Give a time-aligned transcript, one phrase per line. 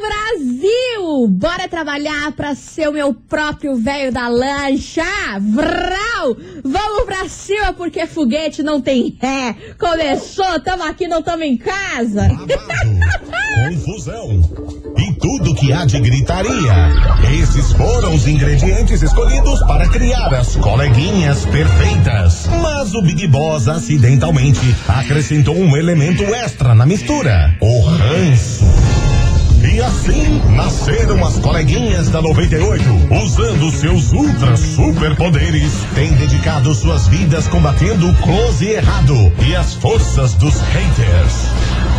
[0.00, 1.28] Brasil!
[1.28, 5.04] Bora trabalhar pra ser o meu próprio velho da lancha!
[5.40, 6.36] Vrau!
[6.64, 9.54] Vamos pra cima porque foguete não tem ré!
[9.78, 12.28] Começou, tamo aqui, não tamo em casa!
[13.68, 14.40] confusão
[14.96, 16.92] e tudo que há de gritaria.
[17.40, 22.48] Esses foram os ingredientes escolhidos para criar as coleguinhas perfeitas.
[22.62, 28.64] Mas o Big Boss acidentalmente acrescentou um elemento extra na mistura: o ranço.
[29.72, 32.82] E assim nasceram as coleguinhas da 98,
[33.22, 40.34] usando seus ultra superpoderes, têm dedicado suas vidas combatendo o close errado e as forças
[40.34, 41.46] dos haters.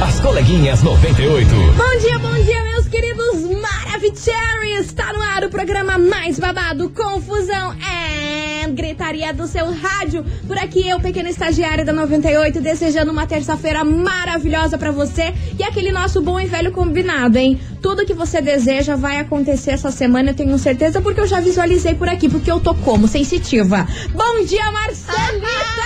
[0.05, 1.49] As coleguinhas 98.
[1.49, 4.87] Bom dia, bom dia, queridos Maravicheries!
[4.87, 10.25] Está no ar o programa mais babado, Confusão é gritaria do seu rádio.
[10.45, 15.91] Por aqui eu, pequena estagiária da 98, desejando uma terça-feira maravilhosa para você e aquele
[15.91, 17.59] nosso bom e velho combinado, hein?
[17.81, 21.95] Tudo que você deseja vai acontecer essa semana, eu tenho certeza, porque eu já visualizei
[21.95, 23.07] por aqui, porque eu tô como?
[23.07, 23.87] Sensitiva.
[24.13, 25.80] Bom dia, Marcelita!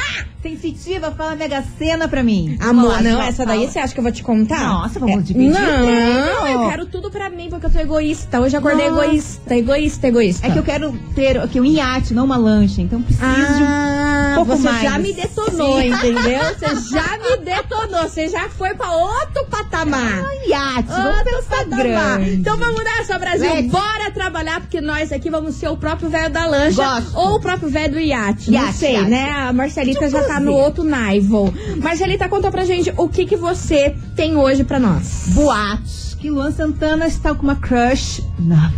[0.49, 2.55] Sensitiva, fala Mega Sena pra mim.
[2.61, 3.71] Amor, Fala, não, fala, essa daí fala.
[3.71, 4.59] você acha que eu vou te contar?
[4.67, 6.61] Nossa, vamos É, dividir Não, prêmio.
[6.63, 8.39] eu quero tudo pra mim, porque eu tô egoísta.
[8.39, 9.05] Hoje eu acordei Nossa.
[9.05, 10.45] egoísta, egoísta, egoísta.
[10.45, 13.65] É que eu quero ter aqui um iate, não uma lancha, então preciso de um
[13.67, 14.81] Ah, pouco você mais.
[14.83, 15.87] já me detonou, Sim.
[15.93, 16.45] entendeu?
[16.59, 20.23] Você já me detonou, você já foi pra outro patamar.
[20.47, 20.87] iate.
[20.89, 21.77] Vamos Outro patamar.
[22.19, 22.35] grande.
[22.35, 23.51] Então vamos nessa, Brasil.
[23.51, 23.71] Let's.
[23.71, 27.17] Bora trabalhar, porque nós aqui vamos ser o próprio velho da lancha Gosto.
[27.17, 28.51] ou o próprio velho do iate.
[28.51, 29.09] não Iate, sei, iate.
[29.09, 29.29] né?
[29.31, 31.53] A Marcelita já eu tá no outro nivel.
[31.77, 35.29] Marcelita, conta pra gente o que, que você tem hoje pra nós.
[35.29, 38.71] Boatos que Luan Santana está com uma crush nova.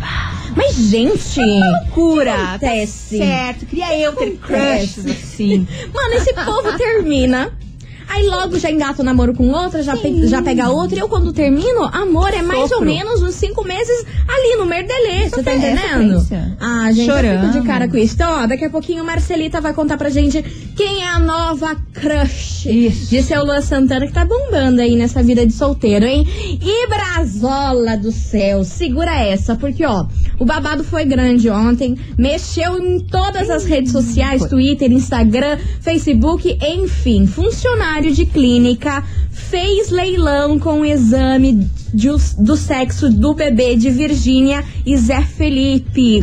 [0.53, 2.33] Mas, gente, Loucura.
[2.33, 3.19] acontece?
[3.19, 3.66] Tá certo.
[3.66, 5.66] Queria eu ter crushes assim.
[5.94, 7.58] Mano, esse povo termina.
[8.09, 10.95] Aí logo já engata o namoro com outra, já, pe- já pega outra.
[10.97, 12.86] E eu, quando termino, amor, é mais ou Sofro.
[12.86, 15.30] menos uns cinco meses ali no merdelê.
[15.30, 16.25] Você tá entendendo?
[16.59, 17.52] Ah, gente, eu fico Chorando.
[17.52, 18.16] de cara com isso.
[18.16, 20.41] Então, ó, daqui a pouquinho Marcelita vai contar pra gente
[20.75, 23.09] quem é a nova crush Isso.
[23.09, 26.25] de seu Luan Santana que tá bombando aí nessa vida de solteiro, hein?
[26.62, 30.06] E Brasola do céu, segura essa, porque ó,
[30.39, 34.45] o babado foi grande ontem, mexeu em todas as redes sociais.
[34.45, 43.09] Twitter, Instagram, Facebook, enfim, funcionário de clínica fez leilão com o exame de do sexo
[43.09, 46.19] do bebê de Virgínia e Zé Felipe.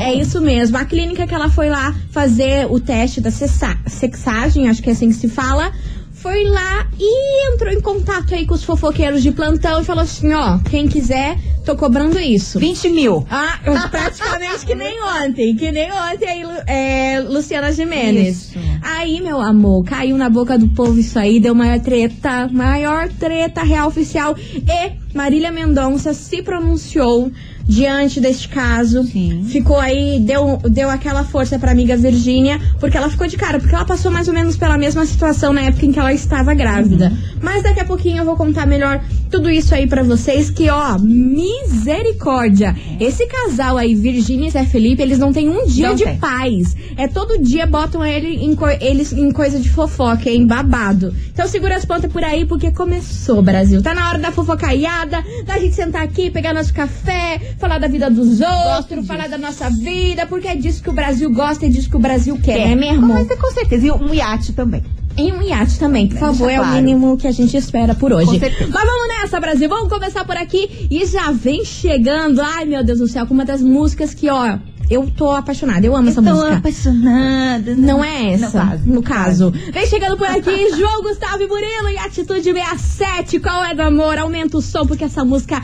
[0.00, 0.76] É isso mesmo.
[0.76, 4.92] A clínica que ela foi lá fazer o teste da sexa- sexagem, acho que é
[4.92, 5.72] assim que se fala,
[6.20, 10.32] foi lá e entrou em contato aí com os fofoqueiros de plantão e falou assim:
[10.32, 12.58] ó, quem quiser, tô cobrando isso.
[12.58, 13.26] 20 mil.
[13.30, 13.58] Ah,
[13.90, 18.50] praticamente que nem ontem, que nem ontem aí, é, Luciana Jimenez.
[18.50, 18.58] Isso.
[18.82, 23.62] Aí, meu amor, caiu na boca do povo isso aí, deu maior treta, maior treta
[23.62, 24.36] real oficial.
[24.36, 27.32] E Marília Mendonça se pronunciou
[27.68, 29.04] diante deste caso.
[29.04, 29.44] Sim.
[29.46, 33.74] Ficou aí, deu, deu aquela força pra amiga Virgínia, porque ela ficou de cara, porque
[33.74, 37.12] ela passou mais ou menos pela mesma situação na época em que ela estava grávida.
[37.42, 39.00] Mas daqui a pouquinho eu vou contar melhor
[39.30, 42.74] tudo isso aí pra vocês, que ó, misericórdia.
[42.98, 46.18] Esse casal aí, Virgínia e Zé Felipe, eles não têm um dia Não de tem.
[46.18, 46.76] paz.
[46.96, 51.14] É todo dia botam ele em eles em coisa de fofoca, em babado.
[51.32, 53.82] Então segura as pontas por aí, porque começou, Brasil.
[53.82, 58.10] Tá na hora da fofocaiada, da gente sentar aqui, pegar nosso café, falar da vida
[58.10, 61.88] dos outros, falar da nossa vida, porque é disso que o Brasil gosta e disso
[61.90, 63.06] que o Brasil quer, né mesmo?
[63.08, 63.86] Mas é com certeza.
[63.86, 64.82] E um iate também.
[65.18, 66.76] E um iate também, por favor, é o claro.
[66.76, 68.38] mínimo que a gente espera por hoje.
[68.38, 69.68] Mas vamos nessa, Brasil.
[69.68, 72.40] Vamos começar por aqui e já vem chegando.
[72.40, 74.58] Ai, meu Deus do céu, com uma das músicas que, ó,
[74.88, 75.84] eu tô apaixonada.
[75.84, 76.56] Eu amo essa Tô música.
[76.56, 77.74] apaixonada.
[77.74, 79.50] Não é essa, Não, no caso.
[79.72, 83.40] Vem chegando por aqui, João Gustavo e Murilo e Atitude 67.
[83.40, 84.18] Qual é do amor?
[84.18, 85.62] Aumenta o som, porque essa música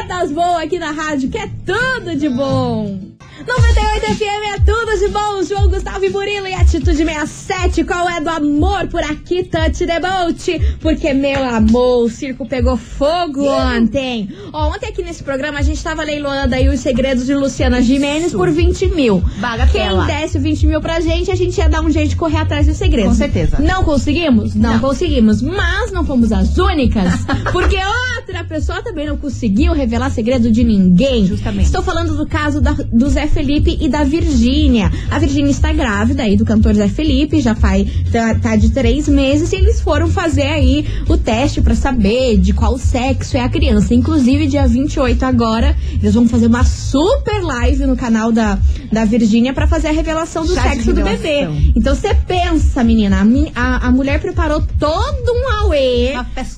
[0.00, 2.98] é das boas aqui na rádio, que é tudo de bom.
[3.46, 5.42] 98 FM é tudo de bom.
[5.42, 7.84] João Gustavo e Murilo e Atitude 67.
[7.84, 10.76] Qual é do amor por aqui, Touch the Boat?
[10.80, 14.28] Porque, meu amor, o circo pegou fogo ontem.
[14.52, 18.26] Ó, ontem aqui nesse programa a gente tava leiloando aí os segredos de Luciana Gimenez
[18.28, 18.36] Isso.
[18.36, 19.22] por 20 mil.
[19.38, 20.06] Bagatela.
[20.06, 22.66] Quem desse 20 mil pra gente, a gente ia dar um jeito de correr atrás
[22.66, 23.10] dos segredos.
[23.12, 23.58] Com certeza.
[23.58, 24.54] Não conseguimos?
[24.54, 24.78] Não, Não.
[24.80, 25.42] conseguimos.
[25.42, 27.12] Mas não fomos as únicas.
[27.52, 27.76] porque
[28.18, 31.26] outra pessoa também não conseguiu revelar segredo de ninguém.
[31.26, 31.66] Justamente.
[31.66, 34.92] Estou falando do caso da- do Zé Felipe e da Virgínia.
[35.10, 39.08] A Virgínia está grávida aí do cantor Zé Felipe, já faz tá, tá de três
[39.08, 43.48] meses e eles foram fazer aí o teste pra saber de qual sexo é a
[43.48, 43.94] criança.
[43.94, 48.58] Inclusive, dia 28 agora, eles vão fazer uma super live no canal da,
[48.92, 51.48] da Virgínia pra fazer a revelação do Chá sexo do bebê.
[51.74, 53.18] Então você pensa, menina,
[53.54, 56.12] a, a, a mulher preparou todo um auê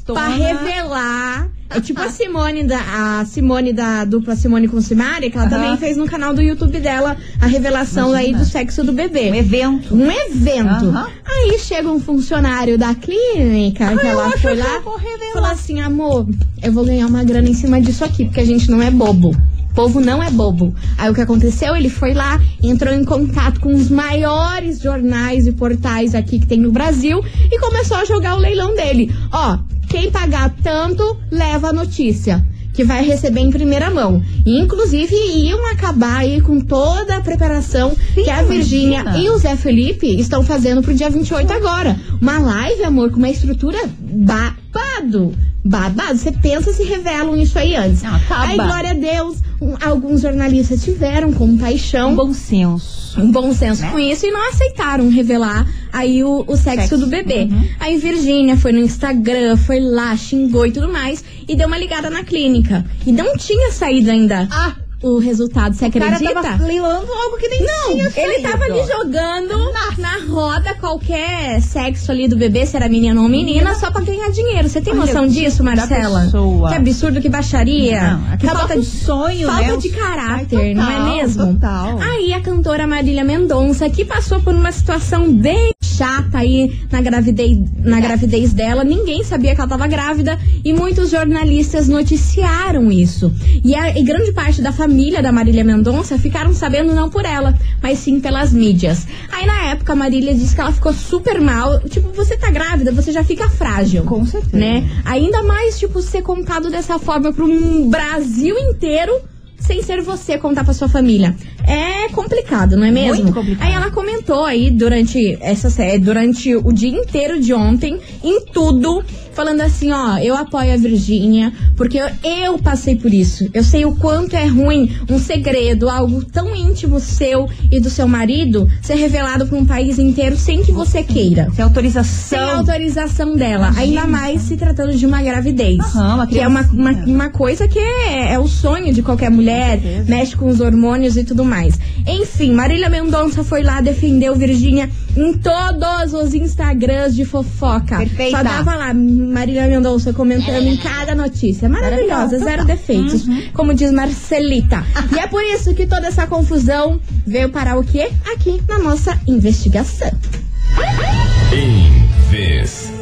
[0.07, 2.79] pra revelar É tipo a Simone da
[3.21, 5.57] a Simone da dupla Simone com Simaria, que ela Aham.
[5.57, 8.35] também fez no canal do YouTube dela a revelação Imagina.
[8.37, 9.31] aí do sexo do bebê.
[9.31, 9.95] Um evento.
[9.95, 10.87] Um evento.
[10.87, 11.09] Aham.
[11.27, 15.33] Aí chega um funcionário da clínica que eu ela foi que lá revelar.
[15.33, 16.29] falou assim, amor,
[16.63, 19.31] eu vou ganhar uma grana em cima disso aqui, porque a gente não é bobo.
[19.31, 20.73] O povo não é bobo.
[20.97, 21.75] Aí o que aconteceu?
[21.75, 26.61] Ele foi lá, entrou em contato com os maiores jornais e portais aqui que tem
[26.61, 27.21] no Brasil
[27.51, 29.13] e começou a jogar o leilão dele.
[29.33, 29.59] Ó,
[29.95, 32.45] quem pagar tanto, leva a notícia.
[32.73, 34.21] Que vai receber em primeira mão.
[34.45, 39.55] E, inclusive, iam acabar aí com toda a preparação que a Virgínia e o Zé
[39.55, 41.97] Felipe estão fazendo pro dia 28 agora.
[42.21, 43.79] Uma live, amor, com uma estrutura
[44.15, 45.35] babado.
[45.65, 46.19] Babado.
[46.19, 48.03] Você pensa se revelam isso aí antes.
[48.03, 48.45] Não, acaba.
[48.47, 53.19] Aí, glória a Deus, um- alguns jornalistas tiveram compaixão Um bom senso.
[53.21, 53.91] um bom senso Né?
[53.91, 57.49] com isso e não aceitaram revelar aí o, o sexo, Sexo, do bebê.
[57.51, 57.65] uhum.
[57.81, 62.11] Aí Virgínia foi no Instagram, foi lá, xingou e tudo mais e deu uma ligada
[62.11, 62.85] na clínica.
[63.07, 66.43] E não tinha saído ainda Ah, o resultado, você o cara acredita?
[66.43, 68.43] tava leilando algo que nem Não, tinha ele saído.
[68.51, 73.75] tava ali jogando na roda qualquer sexo ali do bebê, se era menino ou menina,
[73.75, 74.69] só pra ganhar dinheiro.
[74.69, 76.29] Você tem noção disso, Marcela?
[76.71, 78.01] Que absurdo, que baixaria.
[78.15, 79.77] Não, que acaba falta de sonho, falta né?
[79.77, 81.47] de caráter, Ai, não é total, mesmo?
[81.55, 81.99] total.
[82.01, 87.59] Aí a cantora Marília Mendonça, que passou por uma situação bem chata aí na gravidez,
[87.85, 93.33] na gravidez dela, ninguém sabia que ela estava grávida e muitos jornalistas noticiaram isso.
[93.65, 97.55] E, a, e grande parte da família da Marília Mendonça ficaram sabendo não por ela,
[97.83, 99.07] mas sim pelas mídias.
[99.31, 101.81] Aí na época a Marília disse que ela ficou super mal.
[101.81, 104.57] Tipo, você tá grávida, você já fica frágil Com certeza.
[104.57, 104.89] né?
[105.05, 109.13] Ainda mais, tipo, ser contado dessa forma para um Brasil inteiro
[109.59, 111.35] sem ser você contar pra sua família.
[111.67, 113.23] É complicado, não é mesmo?
[113.23, 113.67] Muito complicado.
[113.67, 115.69] Aí ela comentou aí durante essa
[115.99, 119.03] durante o dia inteiro de ontem, em tudo,
[119.35, 123.49] falando assim, ó, eu apoio a Virgínia, porque eu, eu passei por isso.
[123.53, 128.07] Eu sei o quanto é ruim um segredo, algo tão íntimo seu e do seu
[128.07, 132.59] marido ser revelado para um país inteiro sem que você queira Sem sem autorização.
[132.59, 133.73] autorização dela.
[133.77, 135.79] Ainda mais se tratando de uma gravidez.
[135.81, 139.31] Aham, uma que é uma, uma, uma coisa que é, é o sonho de qualquer
[139.31, 140.05] mulher, certeza.
[140.11, 141.79] mexe com os hormônios e tudo mais.
[142.07, 147.99] Enfim, Marília Mendonça foi lá, defendeu Virgínia em todos os Instagrams de fofoca.
[147.99, 148.37] Perfeita.
[148.39, 148.93] Só dava lá
[149.25, 151.69] Marília Mendonça comentando em cada notícia.
[151.69, 153.25] Maravilhosa, zero defeitos.
[153.53, 154.85] Como diz Marcelita.
[155.15, 158.11] e é por isso que toda essa confusão veio parar o quê?
[158.33, 160.11] Aqui na nossa investigação.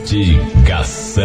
[0.02, 1.24] Investigação.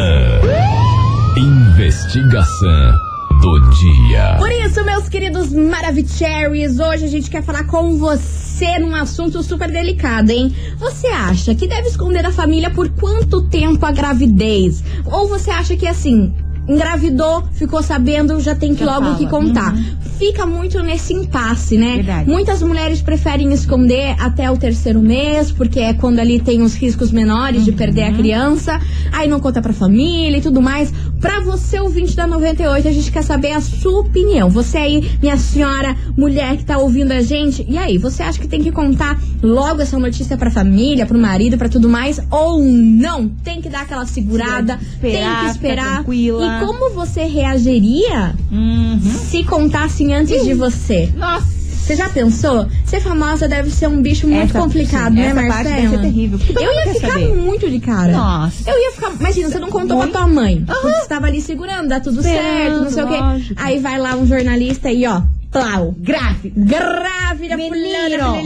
[1.38, 3.07] Investigação
[3.40, 4.36] do dia.
[4.38, 9.70] Por isso, meus queridos Maravicheries, hoje a gente quer falar com você num assunto super
[9.72, 10.56] delicado, hein?
[10.78, 14.84] Você acha que deve esconder da família por quanto tempo a gravidez?
[15.06, 16.34] Ou você acha que assim,
[16.68, 19.18] engravidou, ficou sabendo, já tem que Já logo fala.
[19.18, 19.76] que contar?
[20.18, 21.96] Fica muito nesse impasse, né?
[21.98, 22.30] Verdade.
[22.30, 27.12] Muitas mulheres preferem esconder até o terceiro mês, porque é quando ali tem os riscos
[27.12, 28.80] menores de perder a criança,
[29.12, 30.92] aí não conta pra família e tudo mais.
[31.22, 34.50] Pra você, ouvinte da 98, a gente quer saber a sua opinião.
[34.50, 38.48] Você aí, minha senhora, mulher que tá ouvindo a gente, e aí, você acha que
[38.48, 42.20] tem que contar logo essa notícia pra família, pro marido, pra tudo mais?
[42.32, 43.30] Ou não?
[43.44, 45.94] Tem que dar aquela segurada, Esperar, tem que esperar.
[45.96, 46.57] tranquila.
[46.64, 49.00] E como você reagiria Uhum.
[49.30, 51.10] se contassem antes de você?
[51.16, 51.58] Nossa.
[51.88, 52.68] Você já pensou?
[52.86, 56.02] Ser famosa deve ser um bicho muito Essa- complicado, sim, né, essa parte deve ser
[56.02, 57.34] terrível, Eu ia ficar saber.
[57.34, 58.12] muito de cara.
[58.12, 58.70] Nossa.
[58.70, 59.12] Eu ia ficar.
[59.18, 60.12] Imagina, você não contou Muito.
[60.12, 60.66] pra tua mãe.
[60.68, 63.18] Você estava ali segurando, dá tudo Esperando, certo, não sei o quê.
[63.18, 63.62] lógico.
[63.64, 65.96] Aí vai lá um jornalista e, ó, plau.
[65.98, 67.74] Grávida, Menino.
[68.18, 68.38] fulana.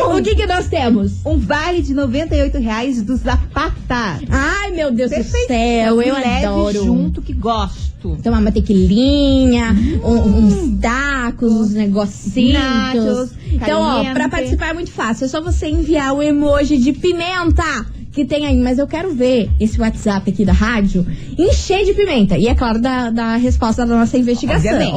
[0.00, 1.12] O que que nós temos?
[1.24, 4.20] Um vale de 98 reais do Zapata.
[4.30, 5.46] Ai, meu Deus do Perfeito.
[5.48, 6.84] céu, eu Leve adoro.
[6.84, 8.16] junto que gosto.
[8.22, 9.74] Tomar uma tequilinha,
[10.04, 12.52] um- uns tacos, uns negocinhos.
[12.62, 15.24] Nachos, então, ó, pra participar é muito fácil.
[15.24, 17.64] É só você enviar o emoji de pimenta.
[18.16, 21.06] Que tem aí, mas eu quero ver esse WhatsApp aqui da rádio
[21.38, 22.38] encher de pimenta.
[22.38, 24.94] E é claro, da, da resposta da nossa investigação, Obviamente.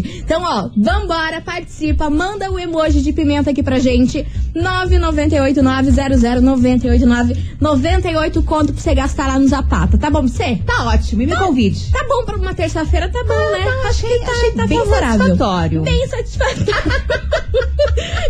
[0.00, 0.22] obviamente.
[0.24, 4.24] Então, ó, vambora, participa, manda o emoji de pimenta aqui pra gente.
[4.56, 9.98] 998900989 98 conto pra você gastar lá no Zapata.
[9.98, 10.56] Tá bom pra você?
[10.64, 11.90] Tá ótimo, e me convide.
[11.90, 13.66] Tá bom pra uma terça-feira, tá bom, né?
[13.86, 15.18] Acho que tá, achei tá bem favorável.
[15.18, 15.82] satisfatório.
[15.82, 16.66] Bem satisfatório.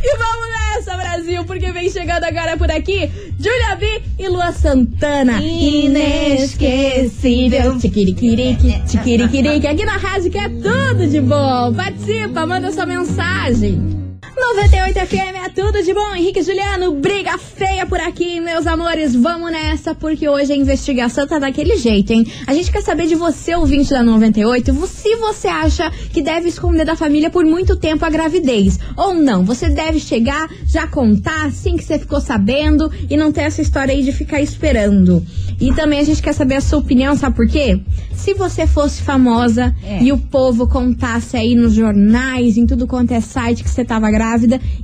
[0.02, 5.42] e vamos nessa, Brasil, porque vem chegando agora por aqui Julia B e Lua Santana.
[5.42, 7.78] Inesquecível.
[7.78, 9.66] Tiquiriquirique, tiquiriquirique.
[9.66, 11.74] Aqui na rádio que é tudo de bom.
[11.74, 14.05] Participa, manda sua mensagem.
[14.38, 16.14] 98 FM é tudo de bom.
[16.14, 19.14] Henrique Juliano, briga feia por aqui, meus amores.
[19.16, 22.26] Vamos nessa, porque hoje a investigação tá daquele jeito, hein?
[22.46, 26.50] A gente quer saber de você, ouvinte da 98, vo- se você acha que deve
[26.50, 28.78] esconder da família por muito tempo a gravidez.
[28.94, 33.42] Ou não, você deve chegar, já contar assim que você ficou sabendo e não ter
[33.42, 35.24] essa história aí de ficar esperando.
[35.58, 37.80] E também a gente quer saber a sua opinião, sabe por quê?
[38.12, 40.02] Se você fosse famosa É.
[40.02, 44.10] e o povo contasse aí nos jornais, em tudo quanto é site que você tava
[44.10, 44.25] grávida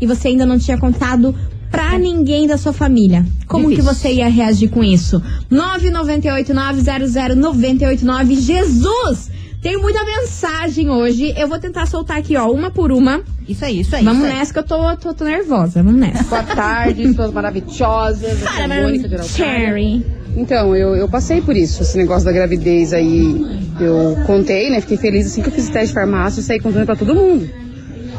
[0.00, 1.34] e você ainda não tinha contado
[1.70, 3.24] pra ninguém da sua família.
[3.46, 3.90] Como Difícil.
[3.90, 5.22] que você ia reagir com isso?
[5.50, 8.36] 998-900-989.
[8.38, 9.30] Jesus!
[9.62, 11.32] Tem muita mensagem hoje.
[11.36, 13.22] Eu vou tentar soltar aqui, ó, uma por uma.
[13.48, 14.04] Isso aí, isso aí.
[14.04, 14.38] Vamos isso aí.
[14.38, 15.82] nessa que eu tô, tô, tô nervosa.
[15.82, 16.24] Vamos nessa.
[16.24, 18.44] Boa tarde, suas maravilhosas.
[18.44, 19.28] Aqui é a Mônica de Araucária.
[19.28, 20.04] Cherry.
[20.36, 23.62] Então, eu, eu passei por isso, esse negócio da gravidez aí.
[23.80, 24.80] Eu contei, né?
[24.80, 27.14] Fiquei feliz assim que eu fiz o teste de farmácia e saí contando pra todo
[27.14, 27.48] mundo.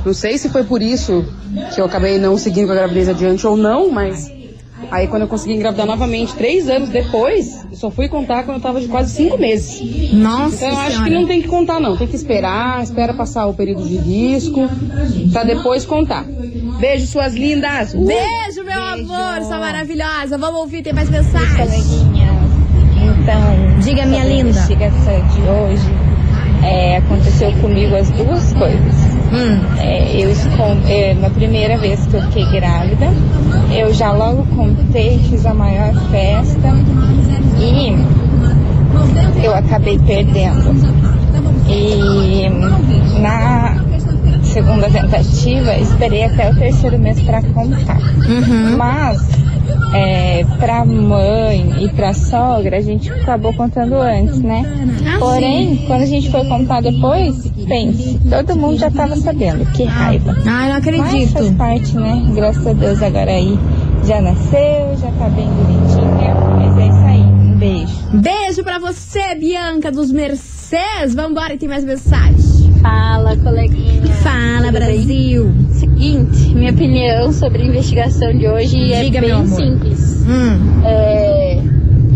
[0.06, 1.26] Não sei se foi por isso
[1.74, 4.30] que eu acabei não seguindo com a gravidez adiante ou não, mas
[4.92, 8.62] aí quando eu consegui engravidar novamente, três anos depois, eu só fui contar quando eu
[8.62, 10.12] tava de quase cinco meses.
[10.14, 11.10] Nossa Então eu acho senhora.
[11.10, 14.70] que não tem que contar não, tem que esperar, espera passar o período de risco,
[15.32, 16.26] pra depois contar.
[16.80, 17.94] Beijo, suas lindas!
[17.94, 18.06] Uh!
[18.06, 20.38] Beijo, meu amor, sua maravilhosa.
[20.38, 21.56] Vamos ouvir, tem mais mensagem.
[21.56, 22.34] coleguinhas.
[23.22, 24.50] Então, Diga, minha sobre a linda.
[24.50, 25.86] investigação de hoje,
[26.66, 29.13] é, aconteceu comigo as duas coisas.
[29.34, 29.60] Hum.
[29.80, 33.08] É, eu escon- é, na primeira vez que eu fiquei grávida,
[33.76, 36.70] eu já logo contei, fiz a maior festa
[37.60, 37.96] e
[39.44, 40.74] eu acabei perdendo.
[41.68, 42.48] E
[43.20, 43.76] na
[44.44, 47.98] segunda tentativa, esperei até o terceiro mês para contar.
[48.28, 48.78] Uhum.
[48.78, 49.22] Mas
[49.94, 54.64] é, pra mãe e pra sogra a gente acabou contando antes, né?
[55.08, 59.84] Ah, Porém, quando a gente foi contar depois, pense, todo mundo já tava sabendo, que
[59.84, 60.36] raiva.
[60.46, 61.56] Ai, não Mas faz acredito.
[61.58, 62.32] parte, né?
[62.36, 63.58] Graças a Deus agora aí
[64.06, 66.34] já nasceu, já tá bem bonitinha.
[66.36, 67.94] Mas é isso aí, um beijo.
[68.14, 71.14] Beijo pra você, Bianca dos Mercedes.
[71.16, 72.74] Vambora, tem mais mensagem.
[72.82, 74.02] Fala, coleguinha.
[74.22, 74.82] Fala, Tudo bem?
[74.98, 75.52] Brasil.
[75.72, 79.56] Seguinte, minha opinião sobre a investigação de hoje é Diga, meu bem amor.
[79.56, 80.26] simples.
[80.28, 80.82] Hum.
[80.86, 81.62] É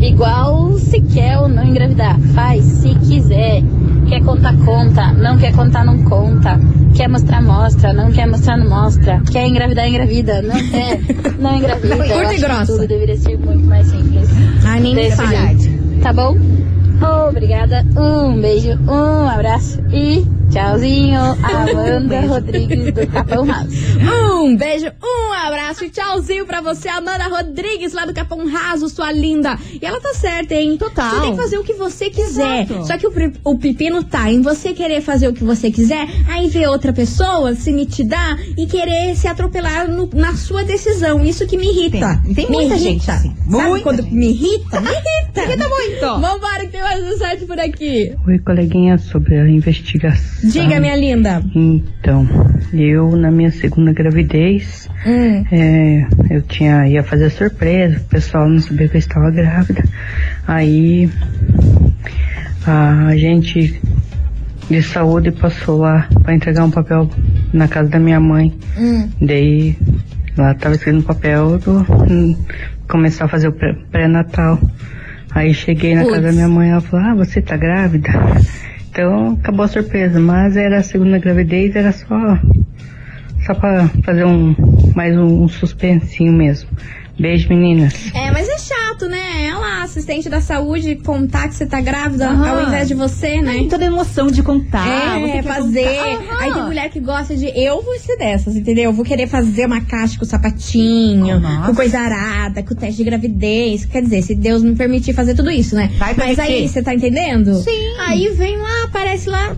[0.02, 2.20] igual se quer ou não engravidar.
[2.36, 3.64] Faz se quiser.
[4.08, 5.14] Quer contar, conta.
[5.14, 6.60] Não quer contar, não conta.
[6.96, 7.94] Quer mostrar, mostra.
[7.94, 9.22] Não quer mostrar, não mostra.
[9.32, 10.42] Quer engravidar, engravida.
[10.42, 11.00] Não quer,
[11.40, 11.96] não engravida.
[11.96, 12.66] Curta e grossa.
[12.66, 14.30] tudo deveria ser muito mais simples.
[14.66, 15.22] Ai, nem Desse.
[16.02, 16.36] Tá bom?
[17.30, 17.86] Obrigada.
[17.96, 21.20] Um beijo, um abraço e tchauzinho.
[21.44, 23.70] Amanda Rodrigues do Capão Raso.
[24.44, 29.12] Um beijo, um abraço e tchauzinho pra você, Amanda Rodrigues, lá do Capão Raso, sua
[29.12, 29.58] linda.
[29.82, 30.78] E ela tá certa, hein?
[30.78, 31.10] Total.
[31.12, 32.64] Você tem que fazer o que você quiser.
[32.64, 32.88] Exato.
[32.88, 33.12] Só que o,
[33.44, 37.56] o pepino tá em você querer fazer o que você quiser, aí ver outra pessoa
[37.56, 41.24] se mitidar e querer se atropelar no- na sua decisão.
[41.24, 42.22] Isso que me irrita.
[42.26, 42.90] Tem- tem me muita irrita.
[42.92, 43.36] gente assim.
[43.50, 44.14] Sabe Muita quando gente.
[44.16, 44.80] me irrita?
[44.82, 45.08] Me irrita.
[45.48, 46.00] Irrita muito.
[46.22, 48.14] Vambora que tem mais mensagem por aqui.
[48.28, 50.37] Oi, coleguinha, sobre a investigação.
[50.44, 51.42] Diga, minha linda.
[51.56, 52.28] Então,
[52.74, 55.44] eu na minha segunda gravidez, Hum.
[55.52, 59.84] é, eu tinha ia fazer surpresa, o pessoal não sabia que eu estava grávida.
[60.48, 61.10] Aí
[62.66, 63.82] a gente
[64.70, 67.10] de saúde passou lá para entregar um papel
[67.54, 68.54] na casa da minha mãe.
[68.78, 69.10] Hum.
[69.22, 69.78] Daí
[70.38, 72.36] lá estava escrito no papel do hum,
[72.88, 74.60] começar a fazer o pré- pré-natal.
[75.32, 76.14] Aí cheguei na Puts.
[76.16, 78.10] casa da minha mãe, ela falou, ah, você tá grávida?
[78.98, 82.40] Então acabou a surpresa, mas era a segunda gravidez, era só
[83.46, 84.56] só pra fazer um
[84.96, 86.68] mais um, um suspensinho mesmo.
[87.20, 87.94] Beijo, meninas.
[88.14, 89.46] É, mas é chato, né?
[89.48, 92.50] Ela, assistente da saúde, contar que você tá grávida Aham.
[92.50, 93.54] ao invés de você, né?
[93.54, 95.18] Tem toda a emoção de contar.
[95.20, 95.84] É, quer fazer.
[96.20, 96.44] contar.
[96.44, 97.48] Aí tem mulher que gosta de.
[97.48, 98.86] Eu vou ser dessas, entendeu?
[98.86, 101.68] Eu vou querer fazer uma caixa com sapatinho, Nossa.
[101.68, 103.86] com coisa arada, com teste de gravidez.
[103.86, 105.90] Quer dizer, se Deus me permitir fazer tudo isso, né?
[105.98, 107.56] Vai Mas aí, você tá entendendo?
[107.56, 107.96] Sim.
[108.00, 109.56] Aí vem lá, aparece lá.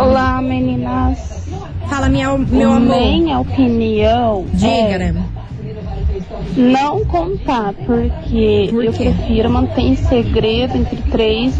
[0.00, 1.18] Olá, meninas.
[1.88, 3.00] Fala, minha, meu amor.
[3.00, 5.24] Minha opinião Diga, é né?
[6.56, 11.54] não contar, porque Por eu prefiro manter em segredo entre três.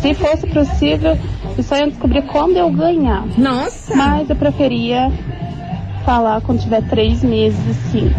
[0.00, 1.18] Se fosse possível,
[1.56, 3.26] eu só ia descobrir quando eu ganhar.
[3.38, 3.94] Nossa!
[3.94, 5.10] Mas eu preferia
[6.04, 8.10] falar quando tiver três meses, assim.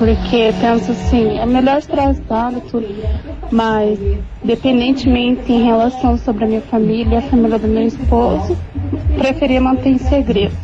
[0.00, 2.86] Porque penso assim, é melhor resultado, tudo.
[3.52, 3.98] Mas,
[4.42, 8.56] independentemente em relação sobre a minha família a família do meu esposo,
[9.18, 10.56] preferia manter em segredo.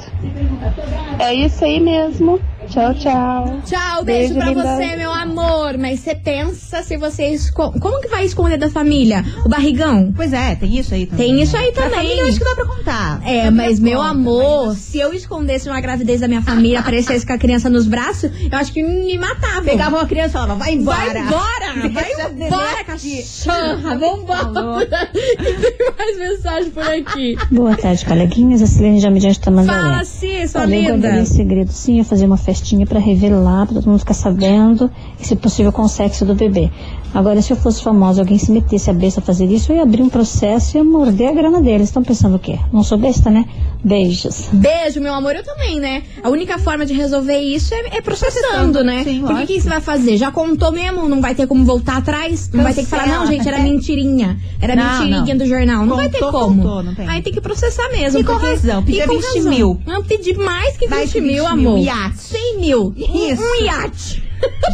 [1.19, 2.41] É isso aí mesmo.
[2.69, 3.61] Tchau, tchau.
[3.65, 4.63] Tchau, beijo, pra linda.
[4.63, 5.79] você, meu amor.
[5.79, 7.73] Mas você pensa se você esco...
[7.81, 9.25] Como que vai esconder da família?
[9.45, 10.13] O barrigão?
[10.15, 11.27] Pois é, tem isso aí também.
[11.27, 11.99] Tem isso aí Pra também.
[11.99, 13.21] família eu acho que dá pra contar.
[13.25, 17.25] É, mas meu conta, amor, mas- se eu escondesse uma gravidez da minha família, aparecesse
[17.27, 19.63] com a criança nos braços, eu acho que me matava.
[19.63, 20.97] Pegava uma criança e falava, vai embora.
[21.13, 21.57] Vai embora!
[21.93, 22.11] Vai
[22.47, 23.97] embora, cachorra!
[23.99, 25.11] Vambora!
[25.17, 27.37] E tem mais mensagem por aqui.
[27.51, 28.63] Boa tarde, coleguinhas.
[28.63, 29.79] A Silene já me diante da Mandaré.
[29.81, 31.19] Fala, Cis, sua Olha, eu linda.
[31.21, 34.91] em segredo sim, ia fazer uma festinha pra revelar, pra todo mundo ficar sabendo,
[35.21, 36.71] e se possível com o sexo do bebê.
[37.15, 39.83] Agora, se eu fosse famosa, alguém se metesse a besta a fazer isso, eu ia
[39.83, 41.89] abrir um processo e ia morder a grana deles.
[41.89, 42.59] Estão pensando o quê?
[42.73, 43.45] Não sou besta, né?
[43.87, 44.49] Beijos.
[44.53, 46.03] Beijo, meu amor, eu também, né?
[46.21, 49.05] A única forma de resolver isso é, é processando, né?
[49.05, 50.17] Sim, Porque o que você vai fazer?
[50.17, 51.09] Já contou mesmo?
[51.09, 52.51] Não vai ter como voltar atrás?
[52.53, 53.31] Não vai ter que falar, não, Cancela.
[53.37, 54.41] gente, era mentirinha.
[54.61, 55.37] Era Não, mentirinha não.
[55.37, 55.87] do jornal.
[55.87, 56.63] Não vai ter Contou, como.
[56.63, 57.09] contou, não tem.
[57.09, 58.19] Aí tem que processar mesmo.
[58.19, 59.51] E com razão, pedir e com 20 razão.
[59.53, 59.81] mil.
[59.87, 61.75] Não, pedir mais que 20, Mais que mil, 20 amor.
[61.77, 62.19] mil, iate.
[62.19, 62.93] 100 mil.
[62.97, 63.43] Um- Isso.
[63.43, 64.23] Um iate.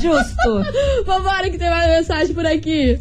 [0.00, 0.64] Justo.
[1.04, 2.98] Vambora que tem mais mensagem por aqui.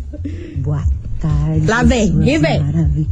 [0.58, 0.84] Boa
[1.22, 1.66] tarde.
[1.68, 2.60] Lá vem, e vem.
[2.60, 3.08] maravilhosas.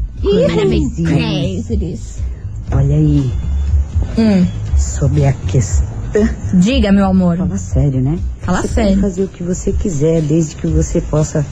[2.71, 3.31] Olha aí,
[4.17, 4.45] Hum,
[4.77, 5.87] sobre a questão.
[6.53, 7.37] diga, meu amor.
[7.37, 8.17] Fala sério, né?
[8.41, 8.89] Fala você sério.
[8.91, 11.45] pode fazer o que você quiser, desde que você possa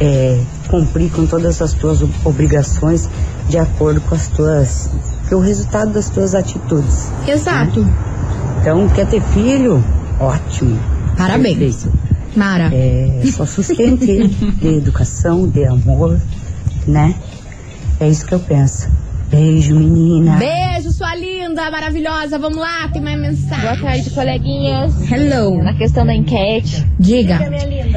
[0.00, 3.08] é, cumprir com todas as suas ob- obrigações
[3.48, 4.90] de acordo com as tuas.
[5.28, 7.08] com o resultado das tuas atitudes.
[7.26, 7.84] Exato.
[8.60, 9.82] Então, quer ter filho?
[10.20, 10.78] Ótimo.
[11.16, 11.56] Parabéns.
[11.58, 11.92] Perfeito.
[12.36, 12.70] Mara.
[12.72, 14.28] É, só sustente
[14.60, 16.20] dê educação, dê amor,
[16.86, 17.14] né?
[17.98, 18.88] É isso que eu penso.
[19.30, 20.36] Beijo, menina.
[20.36, 22.38] Beijo, sua linda, maravilhosa.
[22.38, 23.64] Vamos lá, tem mais mensagem.
[23.64, 25.10] Boa tarde, coleguinhas.
[25.10, 25.62] Hello.
[25.62, 27.38] Na questão da enquete, Diga.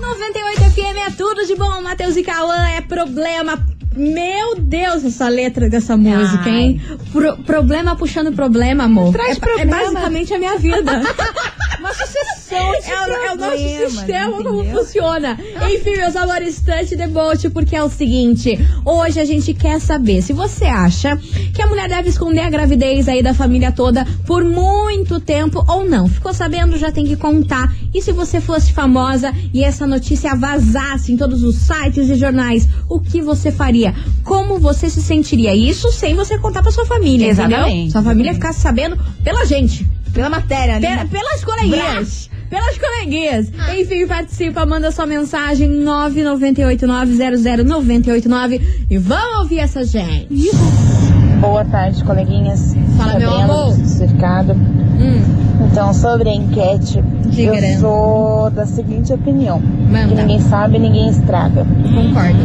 [0.00, 0.71] 98 FM é
[1.12, 1.82] tudo de bom.
[1.82, 3.58] Matheus e Cauã é problema.
[3.94, 6.80] Meu Deus, essa letra dessa música, hein?
[7.12, 9.12] Pro- problema puxando problema, amor.
[9.12, 9.76] Traz é, problema.
[9.76, 11.02] é basicamente a minha vida.
[11.82, 14.78] Uma sucessão de É, o- é o nosso sistema, como entendeu?
[14.84, 15.38] funciona.
[15.72, 20.32] Enfim, meus amores, estante deboche, porque é o seguinte: hoje a gente quer saber se
[20.32, 21.16] você acha
[21.54, 25.84] que a mulher deve esconder a gravidez aí da família toda por muito tempo ou
[25.84, 26.06] não.
[26.08, 27.72] Ficou sabendo, já tem que contar.
[27.92, 32.68] E se você fosse famosa e essa notícia vazasse em todos os sites e jornais,
[32.88, 33.94] o que você faria?
[34.24, 35.54] Como você se sentiria?
[35.54, 37.58] Isso sem você contar pra sua família, entendeu?
[37.58, 37.92] Exatamente.
[37.92, 39.86] Sua família ficasse sabendo pela gente.
[40.12, 40.98] Pela matéria, né?
[41.04, 42.30] Pe- pelas coleguinhas.
[42.50, 43.50] Pelas coleguinhas.
[43.58, 43.74] Ah.
[43.76, 50.28] Enfim, participa, manda sua mensagem 998900989 e vamos ouvir essa gente.
[51.40, 52.74] Boa tarde, coleguinhas.
[52.96, 53.76] Fala, meu Sabrina, amor.
[53.76, 54.52] do Cercado.
[54.52, 55.22] Hum,
[55.70, 59.60] Então, sobre a enquete, Diga, eu sou da seguinte opinião.
[59.60, 60.14] Que manda.
[60.14, 61.64] ninguém sabe, ninguém estraga.
[61.94, 62.38] Concordo.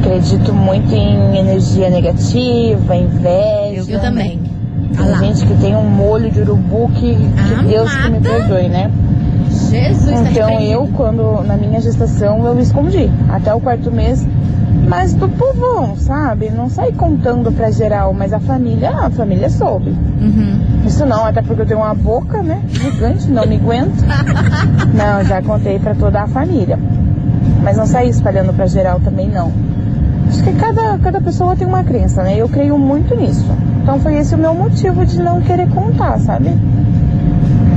[0.00, 3.90] Acredito muito em energia negativa, inveja.
[3.90, 4.40] Eu também.
[4.94, 8.90] Tem gente que tem um molho de urubu que, que Deus que me perdoe, né?
[9.50, 10.72] Jesus, tá Então repreendido.
[10.72, 14.26] eu, quando na minha gestação, eu escondi até o quarto mês,
[14.88, 16.50] mas do povão, sabe?
[16.50, 19.90] Não saí contando pra geral, mas a família, a família soube.
[19.90, 20.60] Uhum.
[20.86, 22.60] Isso não, até porque eu tenho uma boca, né?
[22.68, 24.04] Gigante, não me aguento.
[24.94, 26.78] Não, já contei pra toda a família.
[27.62, 29.50] Mas não saí espalhando pra geral também não.
[30.28, 32.36] Acho que cada, cada pessoa tem uma crença, né?
[32.36, 33.44] Eu creio muito nisso.
[33.86, 36.48] Então foi esse o meu motivo de não querer contar, sabe?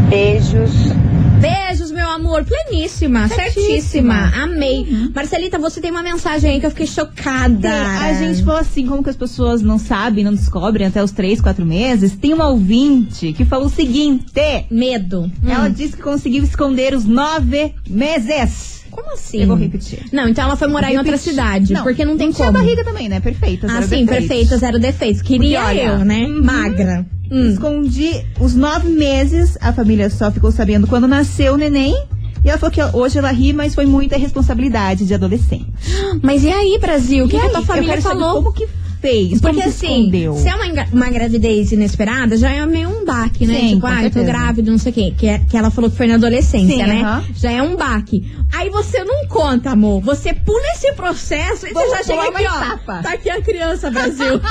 [0.09, 0.71] Beijos.
[1.39, 2.43] Beijos, meu amor.
[2.43, 4.31] Pleníssima, certíssima.
[4.35, 4.87] Amei.
[5.13, 7.69] Marcelita, você tem uma mensagem aí que eu fiquei chocada.
[8.01, 11.39] A gente falou assim, como que as pessoas não sabem, não descobrem até os três,
[11.39, 12.13] quatro meses.
[12.17, 14.25] Tem uma ouvinte que falou o seguinte:
[14.71, 15.31] Medo.
[15.47, 15.71] ela Hum.
[15.71, 18.78] disse que conseguiu esconder os nove meses.
[18.91, 19.41] Como assim?
[19.41, 19.99] Eu vou repetir.
[20.11, 22.57] Não, então ela foi morar em outra cidade, Não, porque não tem tinha como.
[22.59, 23.19] barriga também, né?
[23.19, 23.67] Perfeita.
[23.67, 24.27] Ah, zero sim, defeitos.
[24.27, 25.21] perfeita, zero defeitos.
[25.21, 26.25] Queria Porque, olha, eu, né?
[26.25, 26.43] uhum.
[26.43, 27.05] Magra.
[27.31, 27.49] Hum.
[27.49, 31.95] Escondi os nove meses, a família só ficou sabendo quando nasceu o neném.
[32.43, 35.67] E ela falou que hoje ela ri, mas foi muita responsabilidade de adolescente.
[36.23, 37.25] Mas e aí, Brasil?
[37.25, 38.35] O que, que a tua família falou?
[38.35, 38.65] Como que
[39.01, 39.39] fez?
[39.41, 43.59] Porque assim, se é uma, uma gravidez inesperada, já é meio um baque, né?
[43.59, 44.25] Sim, tipo, ah, eu tô certeza.
[44.25, 45.13] grávida, não sei o quê.
[45.17, 47.01] Que, é- que ela falou que foi na adolescência, Sim, né?
[47.01, 47.23] aham.
[47.35, 48.31] Já é um baque.
[48.53, 50.01] Aí você não conta, amor.
[50.01, 52.63] Você pula esse processo e você já chega aqui, ó.
[52.63, 53.01] etapa.
[53.03, 54.39] Tá aqui a criança, Brasil.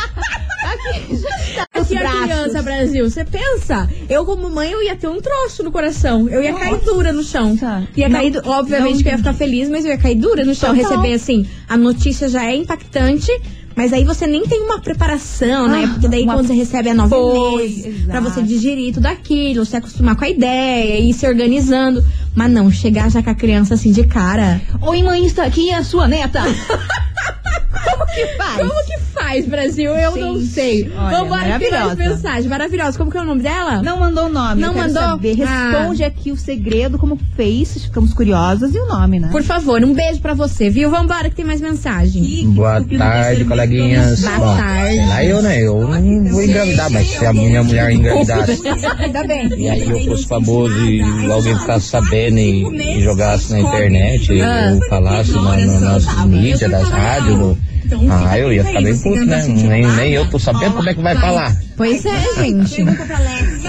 [0.61, 2.22] Aqui, já tá aqui os a braços.
[2.24, 3.08] criança, Brasil.
[3.08, 6.28] Você pensa, eu como mãe, eu ia ter um troço no coração.
[6.28, 7.50] Eu ia cair dura no chão.
[7.50, 7.87] Nossa.
[7.96, 10.44] Ia Não, cair, obviamente não- que eu ia ficar feliz, mas eu ia cair dura
[10.44, 10.74] no chão.
[10.74, 10.90] Total.
[10.90, 13.30] Receber, assim, a notícia já é impactante.
[13.79, 15.85] Mas aí você nem tem uma preparação, né?
[15.85, 18.09] Ah, Porque daí uma- quando você recebe a meses, exato.
[18.09, 22.05] pra você digerir tudo aquilo, se acostumar com a ideia, ir se organizando.
[22.35, 24.61] Mas não, chegar já com a criança assim de cara.
[24.83, 26.41] Oi, mãe, está aqui a sua neta.
[27.85, 28.57] como que faz?
[28.57, 28.97] Como que
[29.29, 29.91] faz, Brasil?
[29.93, 30.91] Eu não Gente, sei.
[30.97, 31.97] olha, Vambora, que mais maravilhosa.
[31.97, 32.49] mensagem.
[32.49, 32.99] Maravilhosa.
[32.99, 33.83] Como que é o nome dela?
[33.83, 34.61] Não mandou o nome.
[34.61, 35.03] Não mandou?
[35.03, 35.37] Saber.
[35.43, 35.71] Ah.
[35.71, 39.29] Responde aqui o segredo, como fez, ficamos curiosas, e o nome, né?
[39.31, 40.91] Por favor, um beijo pra você, viu?
[40.91, 42.49] Vambora que tem mais mensagem.
[42.51, 44.21] Boa tarde, coleguinhas.
[44.23, 44.97] Boa Bom, tarde.
[45.07, 45.61] lá eu, né?
[45.61, 48.62] Eu não vou engravidar, mas se a minha mulher engravidasse
[48.99, 49.49] Ainda bem.
[49.57, 54.88] e aí eu fosse famoso e alguém ficasse sabendo e, e jogasse na internet, ou
[54.88, 57.57] falasse na, na, nas mídias, das rádios,
[57.96, 59.42] no- ah, eu ia ficar bem puto, né?
[59.46, 61.57] Nem, nem eu tô sabendo como é que vai falar.
[61.79, 62.85] Pois é, gente.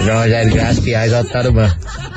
[0.04, 1.70] João Rogério Gaspiais, Altarubã.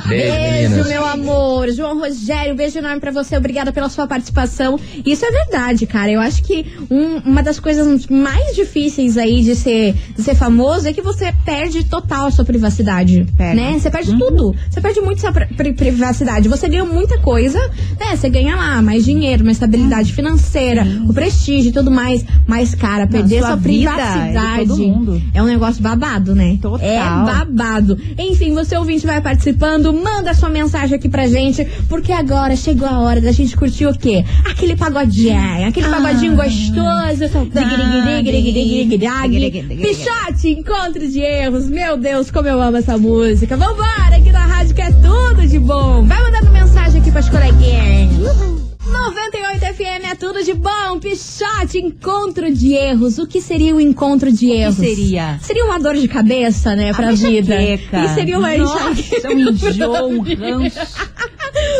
[0.06, 0.88] Beijo, Beijo, meninas.
[0.88, 1.70] meu amor.
[1.70, 3.36] João Rogério, beijo enorme pra você.
[3.38, 4.78] Obrigada pela sua participação.
[5.06, 6.10] Isso é verdade, cara.
[6.10, 10.86] Eu acho que um- uma das coisas mais difíceis aí de ser, de ser famoso
[10.88, 13.26] é que você perde total a sua privacidade.
[13.36, 13.56] Perde.
[13.56, 13.78] Né?
[13.78, 14.54] Você perde tudo.
[14.68, 16.48] Você perde muito sua pri- pri- privacidade.
[16.48, 17.58] Você ganha muita coisa,
[17.98, 18.14] né?
[18.16, 22.24] Você ganha lá mais dinheiro, mais estabilidade financeira, o prestígio e tudo mais.
[22.46, 25.22] Mas, cara, perder sua sua vida é de privacidade todo mundo.
[25.32, 26.58] é um negócio babado, né?
[26.60, 26.80] Total.
[26.80, 27.98] É babado.
[28.18, 33.00] Enfim, você ouvinte vai participando, manda sua mensagem aqui pra gente, porque agora chegou a
[33.00, 34.24] hora da gente curtir o quê?
[34.50, 37.28] Aquele pagodinho, aquele pagodinho gostoso.
[39.82, 41.68] Pichote, encontro de erros.
[41.68, 43.56] Meu Deus, como eu amo essa música.
[43.56, 46.04] Vambora, aqui na rádio que é tudo de bom.
[46.06, 48.53] Vai mandando mensagem aqui pras coleguinhas.
[49.10, 50.98] 98 FM é tudo de bom.
[50.98, 53.18] Pichote, encontro de erros.
[53.18, 54.76] O que seria o encontro de erros?
[54.76, 55.38] seria?
[55.42, 57.54] Seria uma dor de cabeça, né, pra uma vida.
[57.62, 59.28] E seria uma Nossa, enxaqueca.
[59.28, 60.78] um enjoo, um ranço.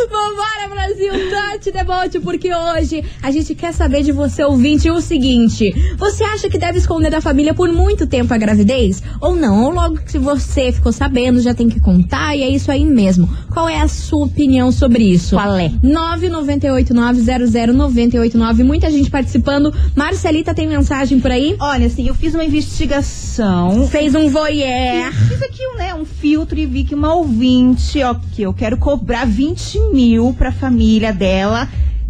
[0.09, 5.73] Vambora, Brasil, Tante Debote, porque hoje a gente quer saber de você, ouvinte, o seguinte:
[5.97, 9.01] você acha que deve esconder da família por muito tempo a gravidez?
[9.19, 9.65] Ou não?
[9.65, 13.27] Ou logo que você ficou sabendo, já tem que contar e é isso aí mesmo.
[13.51, 15.35] Qual é a sua opinião sobre isso?
[15.35, 15.69] Qual é?
[15.83, 18.63] 998900989.
[18.63, 19.73] Muita gente participando.
[19.95, 21.55] Marcelita tem mensagem por aí?
[21.59, 23.87] Olha, assim, eu fiz uma investigação.
[23.87, 25.13] Fez um voyeur.
[25.27, 28.77] Fiz aqui um, né, um filtro e vi que uma ouvinte, ó, que eu quero
[28.77, 31.67] cobrar 20 mil pra família dela.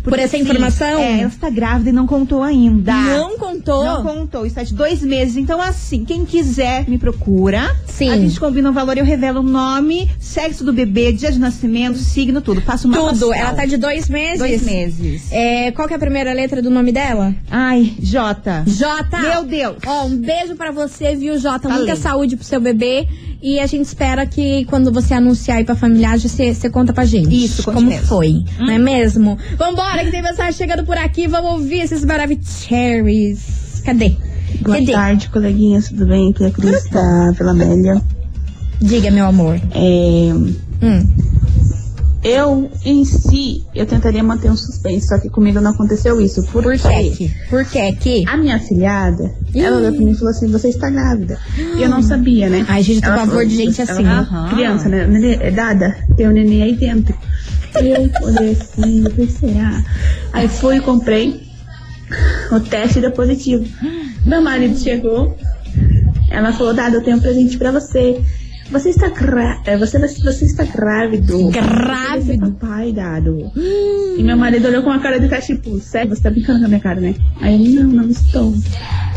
[0.10, 1.00] Por essa informação?
[1.00, 2.94] É, ela está grávida e não contou ainda.
[2.94, 3.84] Não contou?
[3.84, 5.36] Não contou, está de dois meses.
[5.36, 7.76] Então, assim, quem quiser me procura.
[7.88, 8.12] Sim.
[8.12, 11.98] A gente combina o valor, eu revelo o nome, sexo do bebê, dia de nascimento,
[11.98, 12.62] signo, tudo.
[12.62, 13.34] Passo uma Tudo.
[13.34, 14.38] Ela tá de dois meses?
[14.38, 15.32] Dois meses.
[15.32, 17.34] É, qual que é a primeira letra do nome dela?
[17.50, 18.64] Ai, Jota.
[18.68, 19.18] Jota.
[19.20, 19.78] Meu Deus.
[19.88, 21.68] Ó, um beijo pra você, viu, Jota?
[21.68, 21.78] Falei.
[21.78, 23.08] Muita saúde pro seu bebê.
[23.48, 27.06] E a gente espera que quando você anunciar aí pra familiar, você, você conta pra
[27.06, 27.46] gente.
[27.46, 28.08] Isso, Como mesmo.
[28.08, 29.38] foi, não é mesmo?
[29.56, 31.28] Vambora, que tem mensagem chegando por aqui.
[31.28, 33.82] Vamos ouvir esses maravilhosos.
[33.86, 34.16] Cadê?
[34.64, 34.92] Boa Cadê?
[34.92, 36.32] tarde, coleguinhas, tudo bem?
[36.32, 38.02] Aqui é a Cris da Vila Amélia.
[38.82, 39.62] Diga, meu amor.
[39.72, 40.32] É,
[40.82, 41.08] Hum.
[42.28, 46.42] Eu, em si, eu tentaria manter um suspense, só que comigo não aconteceu isso.
[46.48, 47.12] Por, Por quê?
[47.16, 47.32] que?
[47.50, 48.28] Por que que?
[48.28, 51.38] A minha afilhada, ela olhou pra mim e falou assim, você está grávida.
[51.78, 52.66] E eu não sabia, né?
[52.68, 54.04] Ai, gente, Ela falou, de gente ela- assim.
[54.06, 54.50] Aham.
[54.50, 55.08] Criança, né?
[55.40, 57.16] É dada, tem um neném aí dentro.
[57.76, 59.84] Eu olhei assim, eu falei, será?
[60.34, 61.44] Aí fui e comprei
[62.52, 63.66] o teste deu positivo.
[64.26, 65.38] Meu marido chegou,
[66.32, 68.20] ela falou, Dada, eu tenho um presente pra você.
[68.72, 69.62] Você está gra...
[69.66, 71.50] é, você, você está grávido.
[71.50, 72.46] Grávido?
[72.46, 73.52] Ser papai, Dado.
[73.56, 76.66] E meu marido olhou com uma cara de cara, tipo, sério, você tá brincando com
[76.66, 77.16] a minha cara, né?
[77.42, 78.54] Aí ele, não, não estou.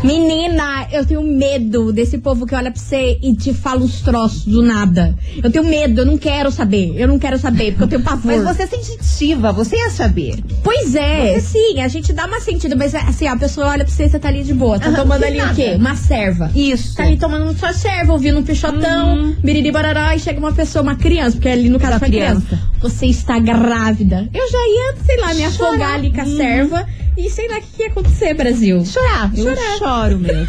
[0.03, 4.45] Menina, eu tenho medo desse povo que olha pra você e te fala uns troços
[4.45, 5.17] do nada.
[5.43, 6.93] Eu tenho medo, eu não quero saber.
[6.95, 8.31] Eu não quero saber, porque eu tenho pavor.
[8.31, 10.35] Mas você é sensitiva, você ia saber.
[10.63, 14.05] Pois é, sim, a gente dá uma sentida, mas assim, a pessoa olha pra você
[14.05, 14.79] e você tá ali de boa.
[14.79, 15.65] Tá Aham, tomando ali tem o quê?
[15.71, 15.77] nada.
[15.79, 16.51] Uma serva.
[16.55, 16.95] Isso.
[16.95, 20.95] Tá ali tomando sua serva, ouvindo um pichotão, biriri barará, e chega uma pessoa, uma
[20.95, 22.41] criança, porque ali no caso Uma foi criança.
[22.45, 22.69] criança.
[22.81, 24.29] Você está grávida.
[24.33, 25.67] Eu já ia, sei lá, me Chorar.
[25.69, 28.85] afogar ali com a serva e sei lá o que, que ia acontecer, Brasil.
[28.85, 29.31] Chorar.
[29.35, 29.77] Eu Chorar.
[29.77, 30.47] choro mesmo.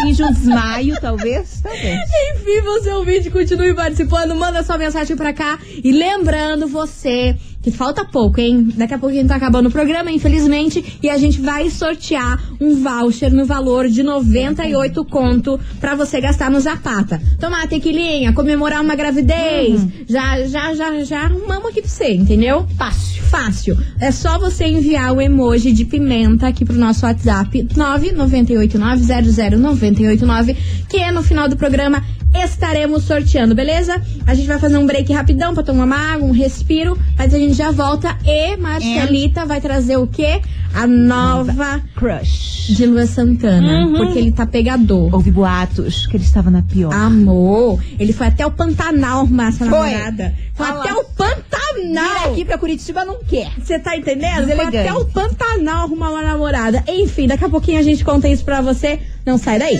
[0.00, 1.60] Finge um desmaio, talvez.
[1.62, 1.98] Talvez.
[2.36, 5.58] Enfim, você ouvinte, continue participando, manda sua mensagem pra cá.
[5.82, 8.68] E lembrando você que falta pouco, hein?
[8.76, 12.42] Daqui a pouco a gente tá acabando o programa, infelizmente, e a gente vai sortear
[12.60, 17.22] um voucher no valor de 98 conto pra você gastar no Zapata.
[17.38, 22.66] Tomar tequilinha, comemorar uma gravidez, já, já, já, já arrumamos aqui pra você, entendeu?
[22.76, 23.22] Fácil.
[23.24, 23.78] Fácil.
[23.98, 30.56] É só você enviar o emoji de pimenta aqui pro nosso WhatsApp 998900989,
[30.88, 32.02] que é no final do programa
[32.34, 34.00] estaremos sorteando, beleza?
[34.26, 37.38] A gente vai fazer um break rapidão pra tomar uma água, um respiro, mas a
[37.38, 40.40] gente já volta e Marcelita vai trazer o quê?
[40.74, 42.72] A nova Crush.
[42.74, 43.92] de Lua Santana, Uhum.
[43.98, 45.14] porque ele tá pegador.
[45.14, 46.92] Houve boatos que ele estava na pior.
[46.94, 49.36] Amor, ele foi até o Pantanal Foi.
[49.68, 50.34] namorada.
[50.54, 50.80] Foi Fala.
[50.80, 52.20] até o Pantanal.
[52.24, 53.50] Vir aqui pra Curitiba não quer.
[53.58, 54.36] Você tá entendendo?
[54.36, 54.76] Foi Deselegante.
[54.78, 56.82] até o Pantanal arrumar uma namorada.
[56.88, 58.98] Enfim, daqui a pouquinho a gente conta isso pra você.
[59.26, 59.78] Não sai daí.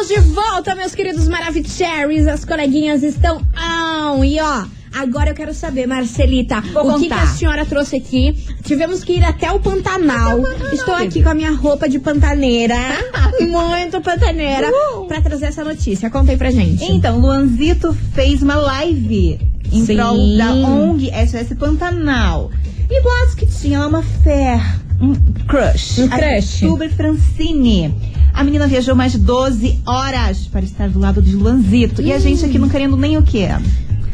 [0.00, 2.26] Estamos de volta, meus queridos Maravicheries.
[2.26, 4.24] As coleguinhas estão on.
[4.24, 8.34] E ó, agora eu quero saber, Marcelita, Vou o que, que a senhora trouxe aqui?
[8.64, 10.40] Tivemos que ir até o Pantanal.
[10.72, 12.76] Estou aqui com a minha roupa de pantaneira.
[13.46, 14.70] muito pantaneira.
[15.06, 16.08] Pra trazer essa notícia.
[16.08, 16.82] Conta aí pra gente.
[16.90, 19.38] Então, Luanzito fez uma live
[19.70, 19.96] em Sim.
[19.96, 22.50] prol da ONG SOS Pantanal.
[22.88, 24.58] E boatos que tinha uma fé,
[24.98, 25.14] um
[25.46, 26.00] crush.
[26.00, 26.62] Um A crush.
[26.62, 27.94] youtuber Francine.
[28.32, 32.00] A menina viajou mais de 12 horas para estar do lado de Luanzito.
[32.02, 33.48] E a gente aqui não querendo nem o quê?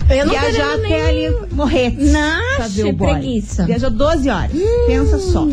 [0.09, 1.91] Eu não Viajar até nem- ali morrer.
[1.99, 3.11] Nossa, o boy.
[3.13, 3.63] preguiça.
[3.65, 3.67] Hum.
[3.67, 4.53] Viajou 12 horas.
[4.87, 5.47] Pensa só.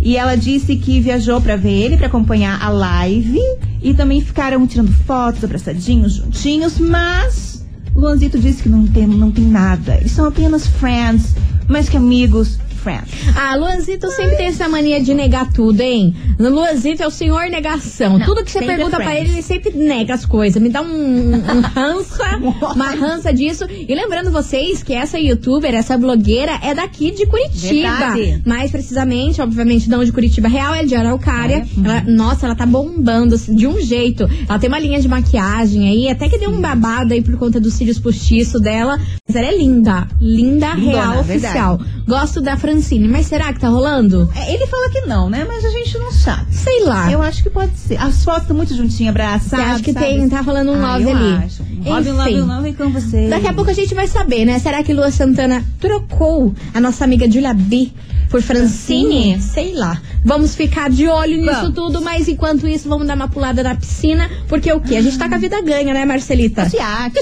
[0.00, 3.38] E ela disse que viajou pra ver ele, pra acompanhar a live.
[3.82, 6.78] E também ficaram tirando fotos, abraçadinhos, juntinhos.
[6.78, 9.96] Mas Luanzito disse que não tem, não tem nada.
[9.96, 11.34] Eles são apenas friends,
[11.68, 12.58] mais que amigos.
[12.82, 13.10] Friends.
[13.36, 16.14] Ah, Luanzito sempre tem essa mania de negar tudo, hein?
[16.38, 18.18] Luanzito é o senhor negação.
[18.18, 20.60] Não, tudo que você sempre pergunta pra ele, ele sempre nega as coisas.
[20.60, 22.36] Me dá um, um rança,
[22.74, 23.64] uma rança disso.
[23.70, 27.90] E lembrando vocês que essa youtuber, essa blogueira, é daqui de Curitiba.
[27.90, 28.42] Verdade.
[28.44, 31.66] Mais precisamente, obviamente, não de Curitiba Real, é de Araucária.
[31.84, 34.28] Ela- nossa, ela tá bombando de um jeito.
[34.48, 37.60] Ela tem uma linha de maquiagem aí, até que deu um babado aí por conta
[37.60, 38.98] dos cílios postiços dela.
[39.26, 40.08] Mas ela é linda.
[40.20, 41.30] Linda, Lindona, real, verdade.
[41.58, 41.80] oficial.
[42.06, 44.30] Gosto da Francine, mas será que tá rolando?
[44.34, 45.44] É, ele fala que não, né?
[45.46, 46.46] Mas a gente não sabe.
[46.54, 47.12] Sei lá.
[47.12, 48.00] Eu acho que pode ser.
[48.00, 49.66] As fotos estão muito juntinhas, abraçadas.
[49.66, 50.06] Acha que sabe?
[50.06, 51.44] tem, tá rolando um Ah, love eu ali?
[51.44, 51.62] Acho.
[51.84, 52.40] Love, love, Enfim.
[52.40, 53.28] love com você.
[53.28, 54.58] Daqui a pouco a gente vai saber, né?
[54.58, 57.90] Será que Lua Santana trocou a nossa amiga Julia B
[58.32, 59.38] por Francine?
[59.42, 60.00] Sei lá.
[60.24, 61.74] Vamos ficar de olho nisso Vamos.
[61.74, 64.96] tudo, mas enquanto isso, vamos dar uma pulada na piscina, porque o quê?
[64.96, 66.66] A gente tá com a vida ganha, né, Marcelita?
[66.68, 67.12] Se acha.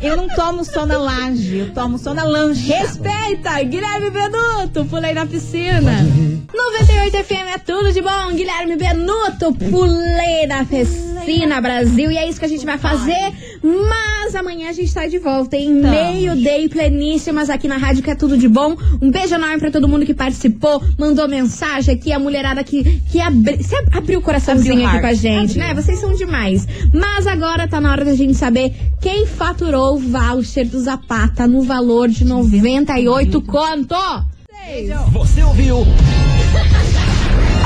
[0.00, 2.74] Eu não tomo só na laje, eu tomo só na lancha.
[2.78, 3.62] Respeita!
[3.62, 5.92] Guilherme Benuto, pulei na piscina.
[6.54, 8.32] 98 FM é tudo de bom.
[8.32, 11.13] Guilherme Benuto, pulei na piscina,
[11.60, 12.10] Brasil.
[12.10, 13.32] E é isso que a gente vai fazer.
[13.62, 15.90] Mas amanhã a gente tá de volta, em Então.
[15.90, 18.76] meio day pleníssimas aqui na rádio, que é tudo de bom.
[19.00, 23.20] Um beijo enorme pra todo mundo que participou, mandou mensagem aqui, a mulherada que, que
[23.20, 23.58] abri,
[23.92, 25.74] abriu o coraçãozinho Abriu aqui com a gente, Abriu.
[25.74, 25.74] né?
[25.74, 26.66] Vocês são demais.
[26.92, 31.62] Mas agora tá na hora da gente saber quem faturou o voucher do Zapata no
[31.62, 33.94] valor de 98 conto.
[35.12, 35.84] Você ouviu?